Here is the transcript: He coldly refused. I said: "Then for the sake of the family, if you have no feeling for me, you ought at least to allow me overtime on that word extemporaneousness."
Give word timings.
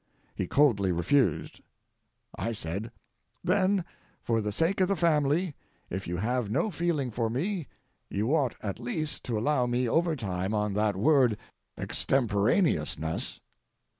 He 0.33 0.47
coldly 0.47 0.91
refused. 0.91 1.61
I 2.35 2.53
said: 2.53 2.91
"Then 3.43 3.85
for 4.23 4.41
the 4.41 4.51
sake 4.51 4.81
of 4.81 4.87
the 4.87 4.95
family, 4.95 5.53
if 5.91 6.07
you 6.07 6.17
have 6.17 6.49
no 6.49 6.71
feeling 6.71 7.11
for 7.11 7.29
me, 7.29 7.67
you 8.09 8.35
ought 8.35 8.55
at 8.63 8.79
least 8.79 9.23
to 9.25 9.37
allow 9.37 9.67
me 9.67 9.87
overtime 9.87 10.55
on 10.55 10.73
that 10.73 10.95
word 10.95 11.37
extemporaneousness." 11.77 13.41